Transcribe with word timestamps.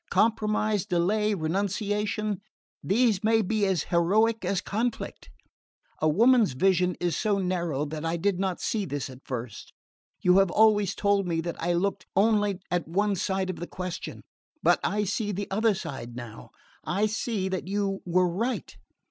Compromise, 0.09 0.83
delay, 0.87 1.35
renunciation 1.35 2.41
these 2.83 3.23
may 3.23 3.43
be 3.43 3.67
as 3.67 3.83
heroic 3.93 4.43
as 4.43 4.59
conflict. 4.59 5.29
A 6.01 6.09
woman's 6.09 6.53
vision 6.53 6.95
is 6.99 7.15
so 7.15 7.37
narrow 7.37 7.85
that 7.85 8.03
I 8.03 8.17
did 8.17 8.39
not 8.39 8.59
see 8.59 8.85
this 8.85 9.11
at 9.11 9.23
first. 9.23 9.73
You 10.19 10.39
have 10.39 10.49
always 10.49 10.95
told 10.95 11.27
me 11.27 11.39
that 11.41 11.61
I 11.61 11.73
looked 11.73 12.07
only 12.15 12.57
at 12.71 12.87
one 12.87 13.15
side 13.15 13.51
of 13.51 13.57
the 13.57 13.67
question; 13.67 14.23
but 14.63 14.79
I 14.83 15.03
see 15.03 15.31
the 15.31 15.45
other 15.51 15.75
side 15.75 16.15
now 16.15 16.49
I 16.83 17.05
see 17.05 17.47
that 17.49 17.67
you 17.67 18.01
were 18.03 18.27
right." 18.27 18.75